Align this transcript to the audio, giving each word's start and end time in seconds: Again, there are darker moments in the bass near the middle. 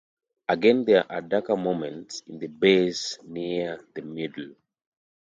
Again, 0.49 0.83
there 0.83 1.05
are 1.11 1.21
darker 1.21 1.55
moments 1.55 2.21
in 2.25 2.39
the 2.39 2.47
bass 2.47 3.19
near 3.23 3.85
the 3.93 4.01
middle. 4.01 4.55